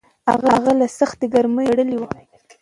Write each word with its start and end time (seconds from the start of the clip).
هغه 0.53 0.71
له 0.79 0.87
سختې 0.99 1.25
ګرمۍ 1.33 1.67
ژغورلی 1.77 1.95
و. 1.99 2.03